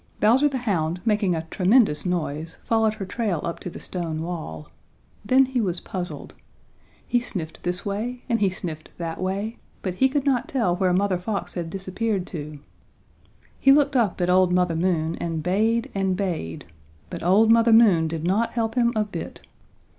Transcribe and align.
Bowser 0.19 0.49
the 0.49 0.57
Hound, 0.57 0.99
making 1.05 1.35
a 1.35 1.45
tremendous 1.51 2.07
noise, 2.07 2.57
followed 2.63 2.95
her 2.95 3.05
trail 3.05 3.39
up 3.43 3.59
to 3.59 3.69
the 3.69 3.79
stone 3.79 4.23
wall. 4.23 4.71
Then 5.23 5.45
he 5.45 5.61
was 5.61 5.79
puzzled. 5.79 6.33
He 7.07 7.19
sniffed 7.19 7.61
this 7.61 7.85
way, 7.85 8.23
and 8.27 8.39
he 8.39 8.49
sniffed 8.49 8.89
that 8.97 9.21
way, 9.21 9.57
but 9.83 9.93
he 9.93 10.09
could 10.09 10.25
not 10.25 10.47
tell 10.49 10.75
where 10.75 10.91
Mother 10.91 11.19
Fox 11.19 11.53
had 11.53 11.69
disappeared 11.69 12.25
to. 12.33 12.57
He 13.59 13.71
looked 13.71 13.95
up 13.95 14.19
at 14.21 14.27
old 14.27 14.51
Mother 14.51 14.75
Moon 14.75 15.17
and 15.17 15.43
bayed 15.43 15.91
and 15.93 16.17
bayed, 16.17 16.65
but 17.11 17.21
old 17.21 17.51
Mother 17.51 17.71
Moon 17.71 18.07
did 18.07 18.25
not 18.25 18.53
help 18.53 18.73
him 18.73 18.91
a 18.95 19.03
bit. 19.03 19.41